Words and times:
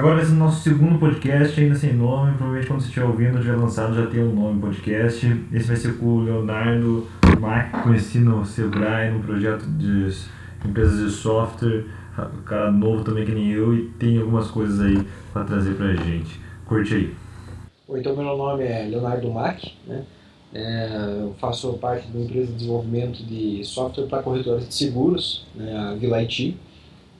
Agora 0.00 0.22
esse 0.22 0.30
é 0.30 0.34
o 0.34 0.38
nosso 0.38 0.62
segundo 0.62 0.98
podcast, 0.98 1.60
ainda 1.60 1.74
sem 1.74 1.92
nome. 1.92 2.32
Provavelmente 2.32 2.66
quando 2.66 2.80
você 2.80 2.86
estiver 2.86 3.04
ouvindo, 3.04 3.38
tiver 3.38 3.54
lançado, 3.54 3.94
já 3.94 4.06
tem 4.06 4.22
um 4.22 4.34
nome 4.34 4.58
podcast. 4.58 5.26
Esse 5.52 5.68
vai 5.68 5.76
ser 5.76 5.98
com 5.98 6.06
o 6.06 6.20
Leonardo 6.22 7.06
Mac, 7.38 7.82
conheci 7.82 8.18
no 8.18 8.42
Sebrae, 8.46 9.10
num 9.10 9.20
projeto 9.20 9.62
de 9.66 10.10
empresas 10.66 11.06
de 11.06 11.10
software. 11.14 11.84
Cara 12.46 12.72
novo 12.72 13.04
também 13.04 13.26
que 13.26 13.32
nem 13.32 13.50
eu 13.50 13.74
e 13.74 13.88
tem 13.98 14.18
algumas 14.18 14.50
coisas 14.50 14.80
aí 14.80 15.06
para 15.34 15.44
trazer 15.44 15.74
pra 15.74 15.92
gente. 15.92 16.40
Curte 16.64 16.94
aí. 16.94 17.14
Oi, 17.86 18.00
então 18.00 18.16
meu 18.16 18.24
nome 18.24 18.64
é 18.64 18.84
Leonardo 18.84 19.30
Mac, 19.30 19.62
né? 19.86 20.02
É, 20.54 21.18
eu 21.20 21.34
faço 21.38 21.74
parte 21.74 22.08
de 22.08 22.16
uma 22.16 22.24
empresa 22.24 22.46
de 22.46 22.54
desenvolvimento 22.54 23.22
de 23.22 23.62
software 23.66 24.06
para 24.06 24.22
corretores 24.22 24.66
de 24.66 24.74
seguros, 24.74 25.46
né, 25.54 25.76
a 25.76 25.94
Vila 25.94 26.22
IT. 26.22 26.56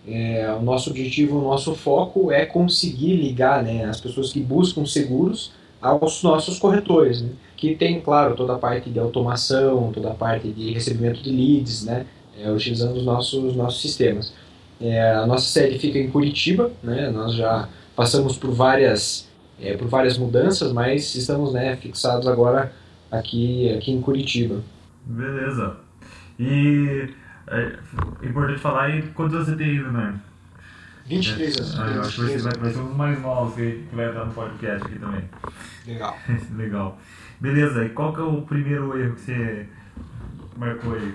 É, 0.06 0.50
o 0.59 0.62
nosso 0.62 0.90
objetivo, 0.90 1.38
o 1.38 1.42
nosso 1.42 1.74
foco 1.74 2.32
é 2.32 2.46
conseguir 2.46 3.16
ligar 3.16 3.62
né, 3.62 3.84
as 3.84 4.00
pessoas 4.00 4.32
que 4.32 4.41
buscam 4.41 4.86
seguros 4.86 5.52
aos 5.80 6.22
nossos 6.22 6.58
corretores, 6.58 7.22
né, 7.22 7.30
que 7.56 7.74
tem, 7.74 8.00
claro, 8.00 8.34
toda 8.34 8.55
a 8.55 8.58
parte 8.58 8.88
de 8.88 8.98
automação, 8.98 9.92
toda 9.92 10.10
a 10.10 10.14
parte 10.14 10.48
de 10.48 10.72
recebimento 10.72 11.22
de 11.22 11.30
leads, 11.30 11.84
né, 11.84 12.06
é, 12.38 12.50
utilizando 12.50 12.96
os 12.96 13.05
nossos, 13.05 13.55
nossos 13.55 13.80
sistemas. 13.82 14.32
É, 14.80 15.12
a 15.12 15.27
nossa 15.27 15.46
sede 15.46 15.78
fica 15.78 15.98
em 15.98 16.10
Curitiba, 16.10 16.70
né, 16.82 17.10
nós 17.10 17.34
já 17.34 17.69
passamos 17.94 18.38
por 18.38 18.50
várias, 18.50 19.28
é, 19.60 19.77
por 19.77 19.86
várias 19.86 20.16
mudanças, 20.16 20.72
mas 20.72 21.14
estamos 21.14 21.52
né, 21.52 21.77
fixados 21.77 22.27
agora 22.27 22.72
aqui, 23.10 23.70
aqui 23.74 23.92
em 23.92 24.00
Curitiba. 24.00 24.62
Beleza. 25.05 25.77
E 26.38 27.10
é 27.50 28.27
importante 28.27 28.60
falar, 28.60 28.90
e 28.90 29.02
quantos 29.09 29.47
você 29.47 29.56
tem 29.56 29.70
ainda, 29.70 29.91
né? 29.91 30.20
23 31.06 31.56
anos. 31.56 31.80
Ah, 31.80 31.86
eu 31.86 32.00
acho 32.02 32.27
que 32.27 32.38
vai, 32.38 32.52
vai 32.52 32.70
ser 32.70 32.78
um 32.78 32.86
dos 32.86 32.97
mais 32.97 33.20
novos 33.20 33.55
que, 33.55 33.84
que 33.91 33.97
vai 33.97 34.08
entrar 34.08 34.27
no 34.27 34.33
podcast 34.33 34.86
aqui 34.86 34.98
também. 34.98 35.25
Legal. 35.86 36.16
Legal. 36.56 36.98
Beleza, 37.41 37.84
e 37.84 37.88
qual 37.88 38.12
que 38.12 38.20
é 38.20 38.22
o 38.22 38.42
primeiro 38.42 38.97
erro 38.98 39.14
que 39.14 39.20
você 39.22 39.69
marcou 40.56 40.94
aí? 40.94 41.14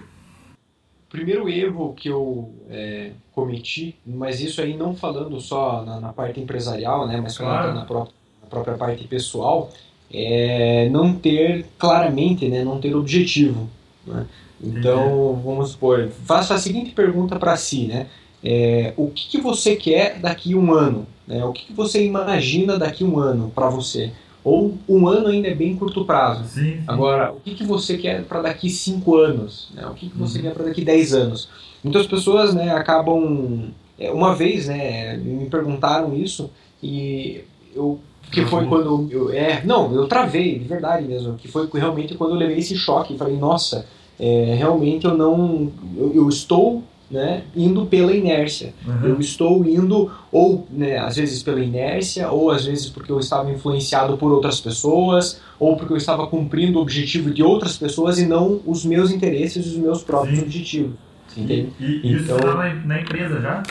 Primeiro 1.09 1.47
erro 1.47 1.93
que 1.93 2.09
eu 2.09 2.53
é, 2.69 3.11
cometi, 3.31 3.95
mas 4.05 4.41
isso 4.41 4.59
aí 4.59 4.75
não 4.75 4.95
falando 4.95 5.39
só 5.39 5.85
na, 5.85 5.99
na 5.99 6.11
parte 6.11 6.41
empresarial, 6.41 7.07
né, 7.07 7.21
mas 7.21 7.37
falando 7.37 7.61
claro. 7.61 7.73
na, 7.75 7.85
própria, 7.85 8.13
na 8.41 8.47
própria 8.49 8.75
parte 8.75 9.07
pessoal, 9.07 9.71
é 10.11 10.89
não 10.89 11.13
ter 11.13 11.67
claramente, 11.77 12.49
né, 12.49 12.65
não 12.65 12.81
ter 12.81 12.93
objetivo. 12.95 13.69
Né? 14.05 14.25
Então, 14.63 15.41
vamos 15.43 15.71
supor, 15.71 16.09
faça 16.25 16.53
a 16.53 16.57
seguinte 16.57 16.91
pergunta 16.91 17.37
para 17.37 17.57
si, 17.57 17.87
né? 17.87 18.07
É, 18.43 18.93
o 18.95 19.07
que, 19.07 19.27
que, 19.29 19.41
você 19.41 19.75
quer 19.75 20.19
daqui 20.19 20.53
um 20.53 20.71
ano? 20.71 21.07
Né? 21.27 21.43
O 21.43 21.51
que, 21.51 21.65
que 21.65 21.73
você 21.73 22.05
imagina 22.05 22.77
daqui 22.77 23.03
um 23.03 23.17
ano 23.17 23.51
para 23.53 23.69
você? 23.69 24.11
Ou 24.43 24.77
um 24.87 25.07
ano 25.07 25.29
ainda 25.29 25.47
é 25.47 25.55
bem 25.55 25.75
curto 25.75 26.05
prazo. 26.05 26.43
Sim, 26.49 26.61
sim. 26.61 26.83
Agora, 26.85 27.31
o 27.31 27.39
que, 27.39 27.55
que 27.55 27.63
você 27.63 27.97
quer 27.97 28.23
para 28.23 28.43
daqui 28.43 28.69
cinco 28.69 29.15
anos? 29.15 29.69
Né? 29.73 29.83
O 29.87 29.95
que, 29.95 30.09
que 30.09 30.17
você 30.17 30.37
uhum. 30.37 30.43
quer 30.43 30.53
para 30.53 30.65
daqui 30.65 30.85
dez 30.85 31.13
anos? 31.13 31.49
Muitas 31.83 32.05
pessoas 32.05 32.53
né, 32.53 32.71
acabam... 32.71 33.71
É, 33.97 34.11
uma 34.11 34.35
vez 34.35 34.67
né, 34.67 35.17
me 35.17 35.49
perguntaram 35.49 36.13
isso 36.15 36.51
e 36.83 37.43
eu 37.73 37.99
que 38.31 38.45
foi 38.45 38.65
quando 38.65 39.07
eu, 39.11 39.31
é 39.31 39.63
não 39.63 39.93
eu 39.93 40.07
travei 40.07 40.59
de 40.59 40.65
verdade 40.65 41.07
mesmo. 41.07 41.35
Que 41.35 41.47
foi 41.47 41.67
realmente 41.73 42.15
quando 42.15 42.31
eu 42.31 42.37
levei 42.37 42.57
esse 42.57 42.75
choque. 42.75 43.13
E 43.13 43.17
falei 43.17 43.37
nossa 43.37 43.85
é, 44.19 44.55
realmente 44.57 45.05
eu 45.05 45.15
não 45.15 45.71
eu, 45.97 46.13
eu, 46.13 46.29
estou 46.29 46.83
né, 47.09 47.43
indo 47.55 47.85
pela 47.85 48.13
inércia. 48.13 48.73
Uhum. 48.85 49.09
eu 49.09 49.19
estou 49.19 49.65
indo 49.65 50.11
ou 50.31 50.67
né, 50.71 50.97
às 50.97 51.15
vezes 51.15 51.43
pela 51.43 51.59
inércia 51.59 52.29
ou 52.29 52.49
às 52.49 52.65
vezes 52.65 52.89
porque 52.89 53.11
eu 53.11 53.19
estava 53.19 53.51
influenciado 53.51 54.17
por 54.17 54.31
outras 54.31 54.59
pessoas 54.59 55.39
ou 55.59 55.75
porque 55.77 55.93
eu 55.93 55.97
estava 55.97 56.27
cumprindo 56.27 56.79
o 56.79 56.81
objetivo 56.81 57.31
de 57.31 57.43
outras 57.43 57.77
pessoas 57.77 58.19
e 58.19 58.25
não 58.25 58.59
os 58.65 58.85
meus 58.85 59.11
interesses 59.11 59.65
e 59.65 59.69
os 59.69 59.77
meus 59.77 60.03
próprios 60.03 60.39
Sim. 60.39 60.45
objetivos. 60.45 60.95
Entende? 61.37 61.73
E, 61.79 61.85
e 61.85 61.97
então, 61.97 62.11
isso 62.11 62.35
estava 62.35 62.73
na 62.73 63.01
empresa 63.01 63.41
já 63.41 63.63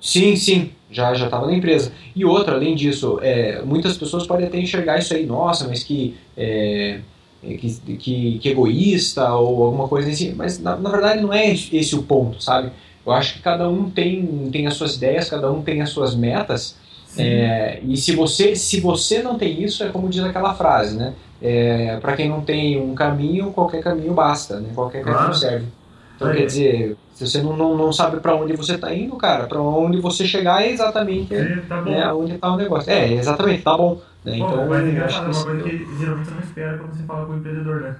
Sim, 0.00 0.34
sim, 0.36 0.70
já 0.90 1.12
já 1.14 1.26
estava 1.26 1.46
na 1.46 1.54
empresa. 1.54 1.92
E 2.16 2.24
outra, 2.24 2.54
além 2.54 2.74
disso, 2.74 3.18
é, 3.22 3.62
muitas 3.62 3.96
pessoas 3.96 4.26
podem 4.26 4.46
até 4.46 4.58
enxergar 4.58 4.98
isso 4.98 5.14
aí, 5.14 5.26
nossa, 5.26 5.68
mas 5.68 5.82
que, 5.82 6.16
é, 6.36 7.00
é, 7.44 7.54
que, 7.54 7.96
que, 7.96 8.38
que, 8.38 8.48
egoísta 8.48 9.32
ou 9.34 9.64
alguma 9.64 9.88
coisa 9.88 10.08
assim, 10.10 10.34
mas 10.34 10.58
na, 10.58 10.76
na, 10.76 10.90
verdade 10.90 11.20
não 11.20 11.32
é 11.32 11.52
esse 11.52 11.94
o 11.94 12.02
ponto, 12.02 12.42
sabe? 12.42 12.70
Eu 13.04 13.12
acho 13.12 13.34
que 13.34 13.40
cada 13.40 13.68
um 13.68 13.90
tem, 13.90 14.48
tem 14.50 14.66
as 14.66 14.74
suas 14.74 14.96
ideias, 14.96 15.28
cada 15.28 15.50
um 15.50 15.62
tem 15.62 15.82
as 15.82 15.90
suas 15.90 16.14
metas, 16.14 16.76
é, 17.16 17.80
e 17.82 17.96
se 17.96 18.14
você, 18.14 18.54
se 18.54 18.80
você 18.80 19.22
não 19.22 19.36
tem 19.36 19.62
isso, 19.62 19.82
é 19.82 19.88
como 19.88 20.08
diz 20.08 20.22
aquela 20.22 20.54
frase, 20.54 20.96
né? 20.96 21.14
É, 21.42 21.96
para 22.00 22.14
quem 22.14 22.28
não 22.28 22.42
tem 22.42 22.80
um 22.80 22.94
caminho, 22.94 23.50
qualquer 23.52 23.82
caminho 23.82 24.12
basta, 24.12 24.60
né? 24.60 24.68
qualquer 24.74 25.02
caminho 25.02 25.18
claro. 25.18 25.34
serve. 25.34 25.66
Então, 26.14 26.30
quer 26.32 26.44
dizer, 26.44 26.96
se 27.20 27.26
você 27.26 27.42
não, 27.42 27.54
não, 27.54 27.76
não 27.76 27.92
sabe 27.92 28.18
para 28.18 28.34
onde 28.34 28.56
você 28.56 28.76
está 28.76 28.94
indo, 28.94 29.14
cara, 29.16 29.46
para 29.46 29.60
onde 29.60 30.00
você 30.00 30.26
chegar 30.26 30.62
é 30.62 30.70
exatamente 30.70 31.34
é, 31.34 31.56
tá 31.68 31.82
né, 31.82 32.10
onde 32.10 32.32
está 32.36 32.50
o 32.50 32.56
negócio. 32.56 32.90
É, 32.90 33.12
exatamente, 33.12 33.62
tá 33.62 33.76
bom. 33.76 34.00
Né? 34.24 34.38
Pô, 34.38 34.46
então, 34.46 34.66
mas 34.66 34.82
é 34.82 34.88
engraçado, 34.88 35.24
é 35.24 35.28
uma 35.28 35.44
coisa 35.44 35.62
que 35.62 35.98
geralmente 35.98 36.24
você 36.24 36.34
não 36.34 36.40
espera 36.40 36.78
quando 36.78 36.94
você 36.94 37.02
fala 37.02 37.26
com 37.26 37.32
o 37.32 37.36
empreendedor, 37.36 37.82
né? 37.82 37.96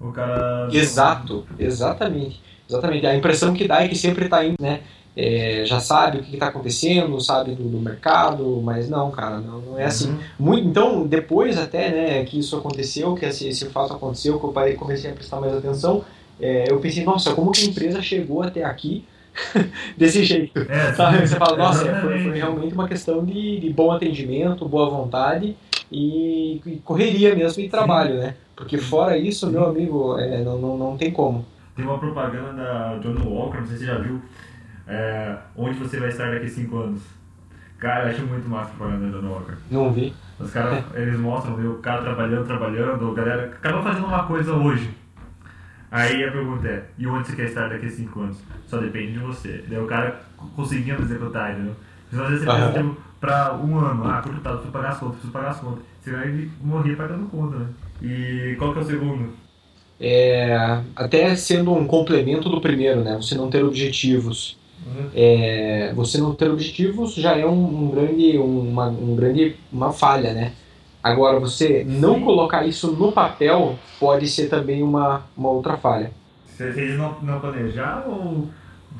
O 0.00 0.10
cara. 0.10 0.68
Exato, 0.72 1.46
exatamente. 1.56 2.42
Exatamente. 2.68 3.06
A 3.06 3.14
impressão 3.14 3.54
que 3.54 3.68
dá 3.68 3.84
é 3.84 3.88
que 3.88 3.96
sempre 3.96 4.24
está 4.24 4.44
indo, 4.44 4.56
né? 4.60 4.80
É, 5.16 5.62
já 5.64 5.78
sabe 5.78 6.18
o 6.18 6.22
que 6.24 6.34
está 6.34 6.48
acontecendo, 6.48 7.20
sabe 7.20 7.54
do, 7.54 7.68
do, 7.68 7.78
mercado, 7.78 8.60
mas 8.64 8.88
não, 8.90 9.12
cara, 9.12 9.38
não, 9.38 9.60
não 9.60 9.78
é 9.78 9.84
assim. 9.84 10.10
Uhum. 10.10 10.18
Muito, 10.40 10.68
então, 10.68 11.06
depois 11.06 11.56
até 11.56 11.90
né, 11.90 12.24
que 12.24 12.40
isso 12.40 12.56
aconteceu, 12.56 13.14
que 13.14 13.24
esse, 13.24 13.46
esse 13.46 13.66
fato 13.66 13.94
aconteceu, 13.94 14.40
que 14.40 14.44
eu 14.44 14.52
parei, 14.52 14.74
comecei 14.74 15.10
a 15.10 15.14
prestar 15.14 15.40
mais 15.40 15.54
atenção, 15.54 16.04
é, 16.40 16.70
eu 16.70 16.78
pensei, 16.78 17.04
nossa, 17.04 17.34
como 17.34 17.50
que 17.50 17.62
a 17.62 17.66
empresa 17.66 18.02
chegou 18.02 18.42
até 18.42 18.64
aqui 18.64 19.04
desse 19.96 20.24
jeito? 20.24 20.58
É, 20.70 20.92
Você 20.92 21.36
fala, 21.36 21.56
nossa, 21.56 21.88
é, 21.88 22.00
foi, 22.00 22.22
foi, 22.22 22.38
realmente 22.38 22.74
uma 22.74 22.88
questão 22.88 23.24
de, 23.24 23.60
de, 23.60 23.70
bom 23.70 23.90
atendimento, 23.90 24.68
boa 24.68 24.90
vontade 24.90 25.56
e, 25.90 26.60
e 26.66 26.76
correria 26.84 27.34
mesmo 27.34 27.62
e 27.62 27.68
trabalho, 27.68 28.14
sim. 28.14 28.20
né? 28.20 28.34
Porque 28.54 28.78
fora 28.78 29.16
isso, 29.18 29.46
meu 29.50 29.66
amigo, 29.66 30.18
é, 30.18 30.42
não, 30.42 30.58
não, 30.58 30.76
não 30.76 30.96
tem 30.96 31.10
como. 31.10 31.44
Tem 31.74 31.84
uma 31.84 31.98
propaganda 31.98 32.52
da 32.52 32.98
John 32.98 33.28
Walker, 33.28 33.58
não 33.58 33.66
sei 33.66 33.76
se 33.76 33.84
você 33.84 33.92
já 33.92 33.98
viu, 33.98 34.20
é, 34.86 35.36
onde 35.56 35.78
você 35.78 35.98
vai 36.00 36.08
estar 36.08 36.30
daqui 36.30 36.46
a 36.46 36.50
5 36.50 36.76
anos. 36.78 37.02
Cara, 37.78 38.06
eu 38.06 38.10
acho 38.12 38.26
muito 38.26 38.48
massa 38.48 38.72
a 38.72 38.74
propaganda 38.74 39.10
da 39.10 39.20
John 39.20 39.32
Walker. 39.32 39.54
Não 39.70 39.92
vi. 39.92 40.14
Os 40.38 40.50
caras, 40.50 40.84
eles 40.94 41.18
mostram 41.18 41.54
o 41.54 41.78
cara 41.78 42.02
trabalhando, 42.02 42.46
trabalhando, 42.46 43.12
galera, 43.12 43.48
cada 43.60 43.78
um 43.78 43.82
fazendo 43.82 44.06
uma 44.06 44.24
coisa 44.24 44.54
hoje. 44.54 44.90
Aí 45.96 46.22
a 46.24 46.30
pergunta 46.30 46.68
é, 46.68 46.84
e 46.98 47.06
onde 47.06 47.26
você 47.26 47.36
quer 47.36 47.46
estar 47.46 47.68
daqui 47.68 47.86
a 47.86 47.90
5 47.90 48.20
anos? 48.20 48.36
Só 48.66 48.76
depende 48.76 49.12
de 49.12 49.18
você. 49.18 49.64
Daí 49.66 49.78
o 49.78 49.86
cara 49.86 50.20
conseguindo 50.54 51.00
executar, 51.00 51.52
entendeu? 51.52 51.74
Porque 52.10 52.22
às 52.22 52.30
vezes 52.30 52.44
você 52.44 52.52
pensa, 52.52 52.72
tipo, 52.72 52.96
pra 53.18 53.54
um 53.54 53.78
ano, 53.78 54.04
ah, 54.04 54.22
prazo, 54.42 54.58
preciso 54.58 54.72
pagar 54.72 54.90
as 54.90 54.98
contas, 54.98 55.14
preciso 55.14 55.32
pagar 55.32 55.50
as 55.50 55.60
contas. 55.60 55.82
Você 56.02 56.10
vai 56.10 56.50
morrer 56.62 56.96
pagando 56.96 57.26
conta, 57.28 57.56
né? 57.56 57.66
E 58.02 58.54
qual 58.58 58.72
que 58.72 58.78
é 58.78 58.82
o 58.82 58.84
segundo? 58.84 59.32
É, 59.98 60.82
até 60.94 61.34
sendo 61.34 61.72
um 61.72 61.86
complemento 61.86 62.50
do 62.50 62.60
primeiro, 62.60 63.02
né? 63.02 63.16
Você 63.16 63.34
não 63.34 63.48
ter 63.48 63.64
objetivos. 63.64 64.58
Uhum. 64.86 65.08
É, 65.14 65.92
você 65.94 66.18
não 66.18 66.34
ter 66.34 66.50
objetivos 66.50 67.14
já 67.14 67.36
é 67.36 67.46
um, 67.46 67.84
um 67.84 67.90
grande, 67.90 68.36
uma, 68.36 68.88
um 68.88 69.16
grande, 69.16 69.56
uma 69.72 69.92
falha, 69.92 70.34
né? 70.34 70.52
Agora, 71.06 71.38
você 71.38 71.84
não 71.86 72.20
colocar 72.20 72.66
isso 72.66 72.90
no 72.90 73.12
papel 73.12 73.78
pode 74.00 74.26
ser 74.26 74.48
também 74.48 74.82
uma, 74.82 75.22
uma 75.36 75.50
outra 75.50 75.76
falha. 75.76 76.10
Vocês 76.48 76.98
não, 76.98 77.14
não 77.22 77.38
planejaram 77.38 78.10
ou 78.10 78.48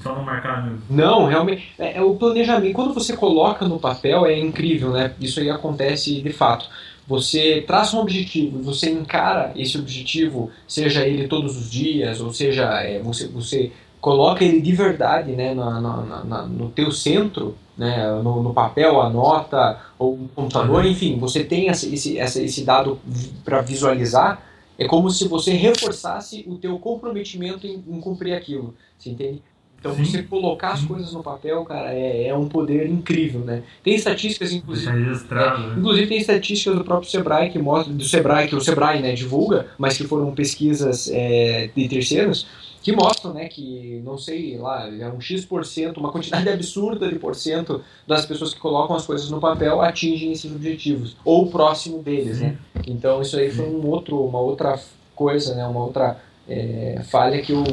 só 0.01 0.15
não 0.15 0.23
marcaram 0.23 0.67
mesmo? 0.67 0.83
Não, 0.89 1.27
realmente. 1.27 1.75
É, 1.77 1.99
é, 1.99 2.03
o 2.03 2.15
planejamento, 2.15 2.75
quando 2.75 2.95
você 2.95 3.17
coloca 3.17 3.67
no 3.67 3.81
papel, 3.81 4.25
é 4.25 4.39
incrível, 4.39 4.91
né? 4.91 5.13
Isso 5.21 5.41
aí 5.41 5.51
acontece 5.51 6.23
de 6.23 6.33
fato. 6.33 6.69
Você 7.09 7.65
traça 7.67 7.97
um 7.97 8.01
objetivo, 8.01 8.63
você 8.63 8.89
encara 8.89 9.51
esse 9.57 9.77
objetivo, 9.77 10.51
seja 10.67 11.05
ele 11.05 11.27
todos 11.27 11.57
os 11.57 11.69
dias, 11.69 12.21
ou 12.21 12.33
seja, 12.33 12.67
é, 12.83 13.01
você, 13.01 13.27
você 13.27 13.73
coloca 14.01 14.45
ele 14.45 14.61
de 14.61 14.73
verdade 14.73 15.33
né, 15.33 15.55
na, 15.55 15.81
na, 15.81 16.25
na, 16.25 16.43
no 16.43 16.69
teu 16.71 16.93
centro, 16.93 17.57
né, 17.77 18.11
no, 18.23 18.43
no, 18.43 18.55
papel, 18.55 19.01
a 19.01 19.11
nota 19.11 19.81
ou 19.99 20.17
no 20.17 20.29
computador, 20.29 20.85
uhum. 20.85 20.91
enfim, 20.91 21.19
você 21.19 21.45
tem 21.45 21.69
esse, 21.69 21.93
esse, 21.93 22.19
esse 22.19 22.65
dado 22.65 22.99
para 23.45 23.61
visualizar, 23.61 24.43
é 24.79 24.87
como 24.87 25.11
se 25.11 25.27
você 25.27 25.53
reforçasse 25.53 26.45
o 26.47 26.57
teu 26.57 26.79
comprometimento 26.79 27.67
em, 27.67 27.83
em 27.89 28.01
cumprir 28.01 28.35
aquilo, 28.35 28.75
você 28.99 29.11
entende? 29.11 29.43
Então 29.79 29.95
Sim. 29.95 30.05
você 30.05 30.23
colocar 30.23 30.71
as 30.73 30.81
Sim. 30.81 30.87
coisas 30.87 31.13
no 31.13 31.23
papel, 31.23 31.65
cara, 31.65 31.93
é, 31.93 32.29
é 32.29 32.35
um 32.35 32.49
poder 32.49 32.89
incrível, 32.89 33.41
né? 33.41 33.63
Tem 33.83 33.95
estatísticas, 33.95 34.53
inclusive. 34.53 34.91
Deixar 34.91 35.09
registrado, 35.09 35.63
É, 35.63 35.67
né? 35.69 35.75
inclusive 35.79 36.07
tem 36.07 36.19
estatísticas 36.19 36.77
do 36.77 36.85
próprio 36.85 37.11
Sebrae 37.11 37.51
que 37.51 37.59
mostra, 37.59 37.93
do 37.93 38.05
Sebrae, 38.05 38.49
que 38.49 38.57
o 38.57 38.61
Sebrae 38.61 39.01
né, 39.01 39.13
divulga, 39.13 39.67
mas 39.79 39.97
que 39.97 40.05
foram 40.05 40.35
pesquisas 40.35 41.09
é, 41.13 41.71
de 41.75 41.89
terceiros, 41.89 42.47
que 42.83 42.93
mostram 42.93 43.35
né, 43.35 43.49
que, 43.49 44.01
não 44.05 44.17
sei 44.17 44.57
lá, 44.57 44.89
é 44.89 45.09
um 45.09 45.21
X%, 45.21 45.97
uma 45.99 46.11
quantidade 46.11 46.49
absurda 46.51 47.09
de 47.09 47.19
porcento 47.19 47.83
das 48.07 48.25
pessoas 48.25 48.55
que 48.55 48.61
colocam 48.61 48.97
as 48.97 49.05
coisas 49.05 49.29
no 49.29 49.41
papel 49.41 49.83
atingem 49.83 50.33
esses 50.33 50.51
objetivos, 50.53 51.17
ou 51.25 51.49
próximo 51.51 52.03
deles, 52.03 52.41
né? 52.41 52.57
Então 52.87 53.21
isso 53.21 53.37
aí 53.37 53.51
foi 53.51 53.67
um 53.67 53.85
outro, 53.87 54.21
uma 54.25 54.39
outra 54.39 54.81
coisa, 55.17 55.55
né, 55.55 55.67
uma 55.67 55.85
outra 55.85 56.17
é, 56.49 57.03
falha 57.09 57.43
que 57.43 57.53
eu, 57.53 57.65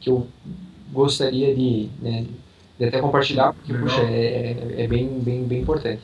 que 0.00 0.10
eu 0.10 0.26
gostaria 0.92 1.54
de, 1.54 1.88
né, 2.00 2.26
de 2.78 2.84
até 2.84 3.00
compartilhar, 3.00 3.52
porque, 3.54 3.72
Legal. 3.72 3.88
puxa, 3.88 4.02
é, 4.02 4.74
é 4.84 4.86
bem, 4.86 5.08
bem, 5.20 5.44
bem 5.44 5.62
importante. 5.62 6.02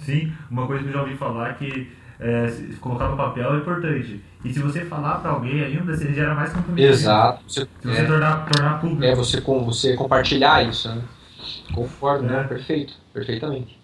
Sim, 0.00 0.32
uma 0.50 0.66
coisa 0.66 0.82
que 0.82 0.88
eu 0.88 0.92
já 0.94 1.02
ouvi 1.02 1.16
falar 1.16 1.50
é 1.50 1.52
que 1.54 1.90
é, 2.18 2.46
colocar 2.80 3.08
no 3.08 3.16
papel 3.16 3.54
é 3.54 3.58
importante. 3.58 4.20
E 4.44 4.52
se 4.52 4.60
você 4.60 4.84
falar 4.84 5.20
pra 5.20 5.32
alguém 5.32 5.62
ainda, 5.62 5.94
você 5.96 6.12
gera 6.12 6.34
mais 6.34 6.52
comprometimento. 6.52 6.94
Exato. 6.94 7.42
Você, 7.46 7.60
Se 7.80 7.88
você 7.88 8.00
é, 8.00 8.04
tornar, 8.04 8.46
tornar 8.46 8.80
público. 8.80 9.04
é 9.04 9.14
você, 9.14 9.40
com, 9.40 9.64
você 9.64 9.94
compartilhar 9.96 10.62
isso, 10.68 10.88
né? 10.94 11.02
Concordo, 11.74 12.24
É. 12.26 12.28
né? 12.28 12.44
Perfeito, 12.44 12.94
perfeitamente. 13.12 13.78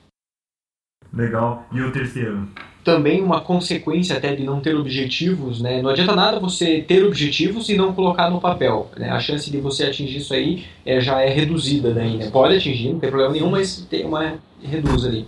Legal. 1.16 1.66
E 1.72 1.80
o 1.80 1.90
terceiro? 1.90 2.46
Também 2.84 3.20
uma 3.20 3.40
consequência 3.40 4.16
até 4.16 4.36
de 4.36 4.44
não 4.44 4.60
ter 4.60 4.76
objetivos, 4.76 5.60
né? 5.60 5.82
Não 5.82 5.90
adianta 5.90 6.14
nada 6.14 6.38
você 6.38 6.82
ter 6.86 7.04
objetivos 7.04 7.68
e 7.68 7.74
não 7.74 7.92
colocar 7.92 8.30
no 8.30 8.40
papel, 8.40 8.90
né? 8.96 9.10
A 9.10 9.18
chance 9.18 9.50
de 9.50 9.58
você 9.58 9.84
atingir 9.84 10.18
isso 10.18 10.34
aí 10.34 10.64
é, 10.84 11.00
já 11.00 11.20
é 11.20 11.28
reduzida 11.28 11.92
daí, 11.92 12.16
né? 12.16 12.30
Pode 12.30 12.54
atingir, 12.54 12.92
não 12.92 13.00
tem 13.00 13.08
problema 13.08 13.32
nenhum, 13.32 13.50
mas 13.50 13.84
tem 13.90 14.04
uma 14.04 14.34
reduz 14.62 15.04
ali. 15.04 15.26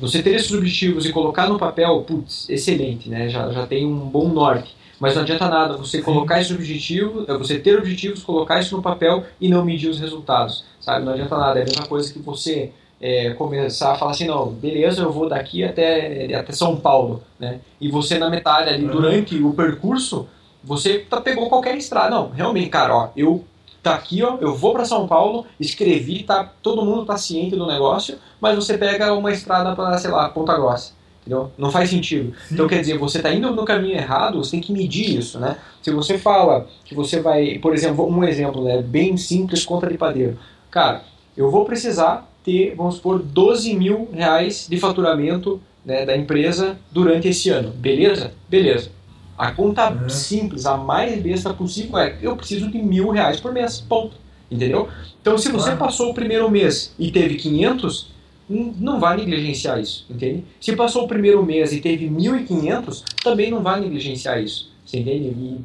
Você 0.00 0.22
ter 0.22 0.34
esses 0.34 0.52
objetivos 0.52 1.06
e 1.06 1.12
colocar 1.12 1.48
no 1.48 1.58
papel, 1.58 2.02
putz, 2.02 2.48
excelente, 2.50 3.08
né? 3.08 3.28
Já, 3.28 3.50
já 3.52 3.66
tem 3.66 3.86
um 3.86 4.00
bom 4.00 4.28
norte. 4.28 4.74
Mas 4.98 5.14
não 5.14 5.22
adianta 5.22 5.46
nada 5.48 5.76
você 5.76 6.00
colocar 6.00 6.40
esse 6.40 6.54
objetivo, 6.54 7.24
é, 7.28 7.36
você 7.36 7.58
ter 7.58 7.78
objetivos, 7.78 8.22
colocar 8.22 8.58
isso 8.60 8.74
no 8.74 8.82
papel 8.82 9.24
e 9.40 9.48
não 9.48 9.64
medir 9.64 9.88
os 9.90 10.00
resultados, 10.00 10.64
sabe? 10.80 11.04
Não 11.04 11.12
adianta 11.12 11.36
nada. 11.36 11.60
É 11.60 11.62
a 11.62 11.66
mesma 11.66 11.86
coisa 11.86 12.12
que 12.12 12.18
você 12.18 12.72
é, 13.00 13.30
começar 13.34 13.92
a 13.92 13.94
falar 13.96 14.12
assim, 14.12 14.26
não, 14.26 14.46
beleza, 14.46 15.02
eu 15.02 15.12
vou 15.12 15.28
daqui 15.28 15.62
até, 15.64 16.34
até 16.34 16.52
São 16.52 16.76
Paulo, 16.76 17.22
né? 17.38 17.60
E 17.80 17.90
você 17.90 18.18
na 18.18 18.30
metade 18.30 18.70
ali, 18.70 18.84
Uhum. 18.84 18.90
durante 18.90 19.42
o 19.42 19.52
percurso, 19.52 20.26
você 20.64 20.98
tá, 21.00 21.20
pegou 21.20 21.48
qualquer 21.48 21.76
estrada. 21.76 22.10
Não, 22.10 22.30
realmente, 22.30 22.68
cara, 22.68 22.94
ó, 22.96 23.08
eu 23.16 23.44
tá 23.82 23.94
aqui, 23.94 24.22
ó, 24.22 24.36
eu 24.40 24.54
vou 24.54 24.72
para 24.72 24.84
São 24.84 25.06
Paulo, 25.06 25.46
escrevi, 25.60 26.24
tá, 26.24 26.50
todo 26.62 26.84
mundo 26.84 27.04
tá 27.04 27.16
ciente 27.16 27.54
do 27.54 27.66
negócio, 27.66 28.18
mas 28.40 28.56
você 28.56 28.76
pega 28.76 29.12
uma 29.12 29.30
estrada 29.30 29.76
para, 29.76 29.96
sei 29.98 30.10
lá, 30.10 30.28
Ponta 30.28 30.56
Grossa. 30.56 30.92
Entendeu? 31.20 31.50
Não 31.58 31.70
faz 31.72 31.90
sentido. 31.90 32.32
Sim. 32.48 32.54
Então, 32.54 32.68
quer 32.68 32.80
dizer, 32.80 32.96
você 32.98 33.18
está 33.18 33.32
indo 33.32 33.50
no 33.52 33.64
caminho 33.64 33.96
errado, 33.96 34.38
você 34.42 34.52
tem 34.52 34.60
que 34.60 34.72
medir 34.72 35.18
isso, 35.18 35.40
né? 35.40 35.56
Se 35.82 35.90
você 35.90 36.18
fala 36.18 36.68
que 36.84 36.94
você 36.94 37.20
vai, 37.20 37.58
por 37.58 37.74
exemplo, 37.74 38.08
um 38.08 38.22
exemplo, 38.22 38.62
né, 38.62 38.80
bem 38.80 39.16
simples, 39.16 39.64
conta 39.64 39.88
de 39.88 39.98
padeiro. 39.98 40.38
Cara, 40.70 41.02
eu 41.36 41.50
vou 41.50 41.64
precisar 41.64 42.28
ter, 42.46 42.74
vamos 42.76 42.94
supor, 42.96 43.18
12 43.18 43.74
mil 43.74 44.08
reais 44.12 44.68
de 44.70 44.78
faturamento 44.78 45.60
né, 45.84 46.06
da 46.06 46.16
empresa 46.16 46.78
durante 46.92 47.26
esse 47.28 47.50
ano. 47.50 47.70
Beleza? 47.70 48.32
Beleza. 48.48 48.90
A 49.36 49.50
conta 49.50 49.90
Uhum. 49.90 50.08
simples, 50.08 50.64
a 50.64 50.76
mais 50.76 51.20
besta 51.20 51.52
possível 51.52 51.98
é 51.98 52.16
eu 52.22 52.36
preciso 52.36 52.70
de 52.70 52.78
mil 52.78 53.10
reais 53.10 53.40
por 53.40 53.52
mês. 53.52 53.80
Ponto. 53.80 54.14
Entendeu? 54.50 54.88
Então, 55.20 55.36
se 55.36 55.50
você 55.50 55.74
passou 55.74 56.10
o 56.12 56.14
primeiro 56.14 56.48
mês 56.48 56.94
e 56.98 57.10
teve 57.10 57.34
500, 57.34 58.06
n- 58.48 58.72
não 58.78 59.00
vai 59.00 59.16
negligenciar 59.16 59.80
isso, 59.80 60.06
entende? 60.08 60.44
Se 60.60 60.74
passou 60.76 61.02
o 61.04 61.08
primeiro 61.08 61.44
mês 61.44 61.72
e 61.72 61.80
teve 61.80 62.08
1.500, 62.08 63.02
também 63.24 63.50
não 63.50 63.60
vai 63.60 63.80
negligenciar 63.80 64.40
isso, 64.40 64.70
você 64.84 64.98
entende? 65.00 65.34
E 65.36 65.60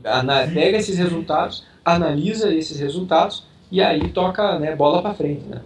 pega 0.51 0.77
esses 0.79 0.97
resultados, 0.97 1.63
analisa 1.85 2.51
esses 2.53 2.79
resultados 2.79 3.43
e 3.71 3.79
aí 3.81 4.09
toca 4.09 4.57
né, 4.57 4.75
bola 4.75 4.99
pra 5.01 5.13
frente, 5.13 5.43
né? 5.47 5.61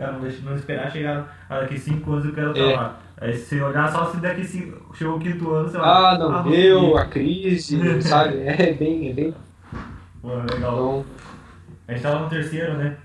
Cara, 0.00 0.12
não, 0.12 0.20
deixa, 0.20 0.40
não 0.42 0.54
esperar 0.56 0.90
chegar 0.90 1.44
ah, 1.48 1.60
daqui 1.60 1.78
5 1.78 2.10
anos 2.10 2.24
eu 2.24 2.32
quero 2.34 2.50
estar 2.52 2.62
É. 2.64 2.76
lá. 2.76 3.00
Aí 3.20 3.34
se 3.34 3.44
você 3.44 3.60
olhar 3.60 3.92
só 3.92 4.10
se 4.10 4.16
daqui 4.16 4.42
cinco, 4.44 4.96
chegou 4.96 5.16
o 5.16 5.20
quinto 5.20 5.50
ano, 5.50 5.68
você 5.68 5.76
olha. 5.76 5.86
Ah, 5.86 6.18
não 6.18 6.42
vou 6.42 6.52
deu, 6.52 6.96
a 6.96 7.04
crise, 7.04 8.00
sabe? 8.00 8.38
É 8.46 8.72
bem, 8.72 9.10
é 9.10 9.12
bem... 9.12 9.34
Pô, 10.22 10.28
legal. 10.36 10.48
Então, 10.54 11.04
A 11.86 11.92
gente 11.92 12.02
tava 12.02 12.20
no 12.20 12.30
terceiro, 12.30 12.78
né? 12.78 12.96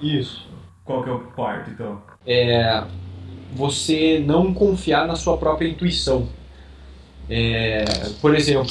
isso. 0.00 0.48
Qual 0.84 1.04
que 1.04 1.10
é 1.10 1.12
o 1.12 1.20
quarto, 1.20 1.70
então? 1.70 2.02
é 2.26 2.82
você 3.52 4.22
não 4.26 4.52
confiar 4.52 5.06
na 5.06 5.14
sua 5.14 5.36
própria 5.38 5.68
intuição. 5.68 6.28
É, 7.30 7.84
por 8.20 8.34
exemplo, 8.34 8.66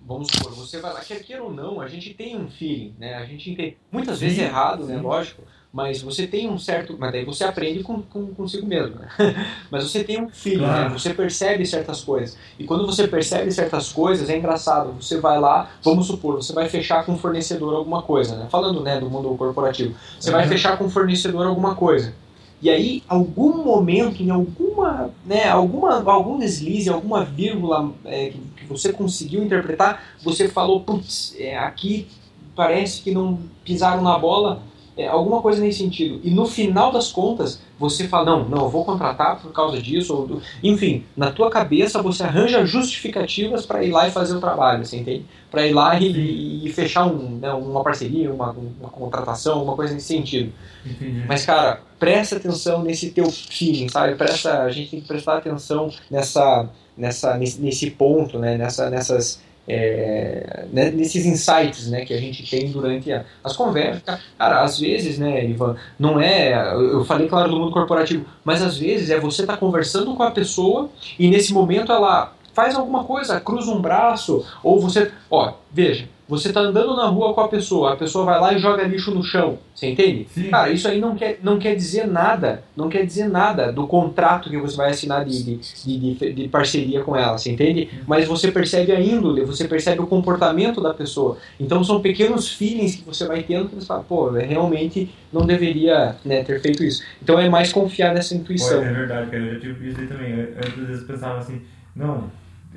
vamos 0.00 0.28
supor, 0.28 0.52
você 0.52 0.80
vai 0.80 0.92
lá, 0.92 1.00
quer 1.00 1.22
queira 1.22 1.42
ou 1.42 1.52
não, 1.52 1.80
a 1.80 1.88
gente 1.88 2.12
tem 2.14 2.36
um 2.36 2.48
feeling, 2.48 2.94
né? 2.98 3.14
A 3.14 3.24
gente 3.24 3.54
tem, 3.54 3.76
muitas 3.90 4.18
Sim, 4.18 4.26
vezes 4.26 4.38
errado, 4.40 4.84
né? 4.86 4.96
Lógico, 4.96 5.42
mas 5.74 6.00
você 6.00 6.24
tem 6.24 6.48
um 6.48 6.56
certo, 6.56 6.94
mas 6.96 7.10
daí 7.10 7.24
você 7.24 7.42
aprende 7.42 7.82
com, 7.82 8.00
com 8.00 8.28
consigo 8.28 8.64
mesmo, 8.64 8.94
né? 8.94 9.08
mas 9.72 9.82
você 9.82 10.04
tem 10.04 10.22
um 10.22 10.28
Claro. 10.28 10.90
né? 10.90 10.96
Você 10.96 11.12
percebe 11.12 11.66
certas 11.66 12.00
coisas. 12.04 12.38
E 12.56 12.62
quando 12.62 12.86
você 12.86 13.08
percebe 13.08 13.50
certas 13.50 13.92
coisas, 13.92 14.30
é 14.30 14.38
engraçado. 14.38 14.92
Você 15.02 15.18
vai 15.18 15.40
lá, 15.40 15.68
vamos 15.82 16.06
supor, 16.06 16.36
você 16.36 16.52
vai 16.52 16.68
fechar 16.68 17.04
com 17.04 17.12
um 17.14 17.18
fornecedor 17.18 17.74
alguma 17.74 18.02
coisa, 18.02 18.36
né? 18.36 18.46
Falando, 18.48 18.80
né, 18.82 19.00
do 19.00 19.10
mundo 19.10 19.34
corporativo. 19.36 19.96
Você 20.20 20.30
vai 20.30 20.44
Uhum. 20.44 20.48
fechar 20.48 20.78
com 20.78 20.84
um 20.84 20.90
fornecedor 20.90 21.44
alguma 21.44 21.74
coisa. 21.74 22.14
E 22.62 22.70
aí, 22.70 23.02
algum 23.08 23.64
momento, 23.64 24.22
em 24.22 24.30
alguma, 24.30 25.10
né, 25.26 25.48
alguma, 25.48 26.00
algum 26.08 26.38
deslize, 26.38 26.88
alguma 26.88 27.24
vírgula 27.24 27.90
é, 28.04 28.30
que, 28.30 28.38
que 28.58 28.64
você 28.66 28.92
conseguiu 28.92 29.42
interpretar, 29.42 30.02
você 30.22 30.48
falou, 30.48 30.80
putz, 30.80 31.34
é, 31.36 31.58
aqui 31.58 32.06
parece 32.54 33.02
que 33.02 33.10
não 33.10 33.40
pisaram 33.64 34.02
na 34.02 34.16
bola, 34.16 34.62
é, 34.96 35.08
alguma 35.08 35.42
coisa 35.42 35.60
nesse 35.60 35.78
sentido. 35.78 36.20
E 36.22 36.30
no 36.30 36.46
final 36.46 36.92
das 36.92 37.10
contas, 37.10 37.60
você 37.78 38.06
fala, 38.06 38.24
não, 38.24 38.48
não, 38.48 38.62
eu 38.64 38.68
vou 38.68 38.84
contratar 38.84 39.40
por 39.40 39.52
causa 39.52 39.80
disso, 39.80 40.14
ou 40.14 40.26
do... 40.26 40.42
enfim, 40.62 41.04
na 41.16 41.30
tua 41.30 41.50
cabeça 41.50 42.00
você 42.00 42.22
arranja 42.22 42.64
justificativas 42.64 43.66
para 43.66 43.82
ir 43.82 43.90
lá 43.90 44.06
e 44.06 44.12
fazer 44.12 44.36
o 44.36 44.40
trabalho, 44.40 44.84
você 44.84 44.96
entende? 44.96 45.24
Para 45.50 45.66
ir 45.66 45.72
lá 45.72 45.98
e, 45.98 46.66
e 46.66 46.72
fechar 46.72 47.06
um, 47.06 47.38
né, 47.38 47.52
uma 47.52 47.82
parceria, 47.82 48.32
uma, 48.32 48.50
uma 48.52 48.90
contratação, 48.90 49.62
uma 49.62 49.74
coisa 49.74 49.94
nesse 49.94 50.06
sentido. 50.06 50.52
Entendi. 50.86 51.24
Mas, 51.26 51.44
cara, 51.44 51.80
presta 51.98 52.36
atenção 52.36 52.82
nesse 52.82 53.10
teu 53.10 53.30
feeling, 53.30 53.88
sabe? 53.88 54.14
Presta, 54.14 54.62
a 54.62 54.70
gente 54.70 54.90
tem 54.90 55.00
que 55.00 55.08
prestar 55.08 55.38
atenção 55.38 55.90
nessa, 56.10 56.68
nessa, 56.96 57.36
nesse, 57.36 57.60
nesse 57.60 57.90
ponto, 57.90 58.38
né? 58.38 58.56
Nessa, 58.56 58.90
nessas, 58.90 59.42
é, 59.66 60.66
né? 60.72 60.90
nesses 60.90 61.24
insights, 61.26 61.88
né? 61.90 62.04
Que 62.04 62.14
a 62.14 62.18
gente 62.20 62.48
tem 62.48 62.70
durante 62.70 63.10
a- 63.12 63.24
as 63.42 63.56
conversas. 63.56 64.02
Cara, 64.38 64.62
às 64.62 64.78
vezes, 64.78 65.18
né, 65.18 65.44
Ivan, 65.44 65.76
não 65.98 66.20
é... 66.20 66.72
Eu 66.74 67.04
falei, 67.04 67.28
claro, 67.28 67.50
do 67.50 67.58
mundo 67.58 67.72
corporativo, 67.72 68.24
mas 68.44 68.62
às 68.62 68.76
vezes 68.76 69.10
é 69.10 69.18
você 69.18 69.42
estar 69.42 69.56
conversando 69.56 70.14
com 70.14 70.22
a 70.22 70.30
pessoa 70.30 70.90
e 71.18 71.28
nesse 71.28 71.52
momento 71.52 71.92
ela 71.92 72.32
faz 72.52 72.74
alguma 72.76 73.04
coisa, 73.04 73.40
cruza 73.40 73.70
um 73.72 73.80
braço, 73.80 74.44
ou 74.62 74.80
você... 74.80 75.10
Ó, 75.30 75.54
veja, 75.72 76.08
você 76.28 76.52
tá 76.52 76.60
andando 76.60 76.96
na 76.96 77.06
rua 77.06 77.34
com 77.34 77.40
a 77.42 77.48
pessoa, 77.48 77.92
a 77.92 77.96
pessoa 77.96 78.24
vai 78.24 78.40
lá 78.40 78.52
e 78.54 78.58
joga 78.58 78.82
lixo 78.84 79.10
no 79.14 79.22
chão, 79.22 79.58
você 79.74 79.90
entende? 79.90 80.26
Sim. 80.30 80.50
Cara, 80.50 80.70
isso 80.70 80.88
aí 80.88 80.98
não 81.00 81.14
quer, 81.14 81.38
não 81.42 81.58
quer 81.58 81.74
dizer 81.76 82.06
nada, 82.06 82.62
não 82.76 82.88
quer 82.88 83.04
dizer 83.04 83.28
nada 83.28 83.70
do 83.72 83.86
contrato 83.86 84.48
que 84.48 84.56
você 84.56 84.76
vai 84.76 84.90
assinar 84.90 85.24
de, 85.24 85.42
de, 85.42 85.98
de, 86.14 86.32
de- 86.32 86.48
parceria 86.48 87.02
com 87.02 87.14
ela, 87.14 87.36
você 87.36 87.50
entende? 87.50 87.90
Mas 88.06 88.26
você 88.26 88.50
percebe 88.50 88.92
a 88.92 89.00
índole, 89.00 89.44
você 89.44 89.68
percebe 89.68 90.00
o 90.00 90.06
comportamento 90.06 90.80
da 90.80 90.94
pessoa. 90.94 91.36
Então 91.60 91.84
são 91.84 92.00
pequenos 92.00 92.48
feelings 92.50 92.96
que 92.96 93.04
você 93.04 93.26
vai 93.26 93.42
tendo 93.42 93.68
que 93.68 93.74
você 93.74 93.86
fala, 93.86 94.02
pô, 94.02 94.30
realmente 94.30 95.10
não 95.32 95.44
deveria 95.46 96.16
né, 96.24 96.42
ter 96.42 96.60
feito 96.60 96.82
isso. 96.82 97.02
Então 97.22 97.38
é 97.38 97.48
mais 97.48 97.72
confiar 97.72 98.14
nessa 98.14 98.34
Pô, 98.34 98.40
intuição. 98.40 98.82
é 98.82 98.92
verdade, 98.92 99.30
cara. 99.30 99.42
Eu 99.42 99.54
já 99.54 99.60
tive 99.60 99.90
isso 99.90 100.00
aí 100.00 100.06
também. 100.06 100.30
Eu, 100.30 100.38
eu, 100.38 100.58
às 100.60 100.88
vezes 100.88 101.04
pensava 101.04 101.38
assim, 101.38 101.60
não, 101.94 102.24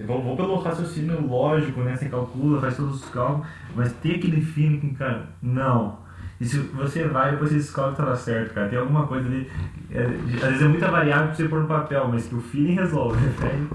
vou, 0.06 0.22
vou 0.22 0.36
pelo 0.36 0.60
raciocínio 0.60 1.25
lógico, 1.25 1.82
né? 1.82 1.96
Você 1.96 2.10
calcula, 2.10 2.62
faz 2.62 2.75
todos 2.75 3.04
os 3.04 3.10
cálculos, 3.10 3.48
mas 3.75 3.94
tem 3.94 4.16
aquele 4.16 4.42
feeling 4.42 4.80
que, 4.80 4.94
cara, 4.96 5.30
não. 5.42 5.98
E 6.39 6.46
se 6.46 6.60
você 6.60 7.08
vai, 7.08 7.32
depois 7.32 7.50
você 7.50 7.58
descobre 7.58 7.92
que 7.92 7.98
tava 7.98 8.16
certo, 8.16 8.54
cara. 8.54 8.70
Tem 8.70 8.77
alguma 8.77 9.08
coisa 9.08 9.27
ali. 9.27 9.50
é, 9.92 10.04
às 10.04 10.50
vezes 10.50 10.62
é 10.62 10.68
muita 10.68 10.92
variável 10.92 11.27
pra 11.27 11.36
você 11.36 11.48
pôr 11.48 11.62
no 11.62 11.68
papel, 11.68 12.08
mas 12.10 12.27
que 12.27 12.36
o 12.36 12.42
feeling 12.42 12.75
resolve, 12.75 13.18
né? 13.42 13.68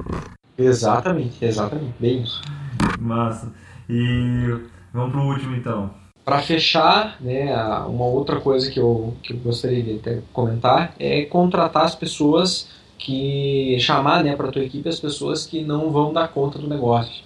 Exatamente, 0.57 1.45
exatamente, 1.45 1.95
bem 1.99 2.23
isso. 2.23 2.41
Massa. 3.01 3.53
E 3.89 4.57
vamos 4.93 5.11
pro 5.11 5.23
último 5.23 5.57
então. 5.57 5.91
Para 6.25 6.39
fechar, 6.39 7.17
né, 7.21 7.53
uma 7.89 8.05
outra 8.05 8.41
coisa 8.41 8.71
que 8.71 8.79
eu, 8.79 9.17
que 9.23 9.33
eu 9.33 9.39
gostaria 9.39 9.83
de 9.83 9.97
até 9.97 10.23
comentar 10.33 10.95
é 11.01 11.25
contratar 11.25 11.85
as 11.85 11.97
pessoas 11.97 12.71
que 13.05 13.77
chamar, 13.81 14.23
né, 14.25 14.37
para 14.37 14.51
tua 14.53 14.63
equipe 14.65 14.89
as 14.89 15.01
pessoas 15.01 15.47
que 15.47 15.63
não 15.63 15.91
vão 15.91 16.13
dar 16.13 16.29
conta 16.29 16.59
do 16.59 16.69
negócio. 16.69 17.23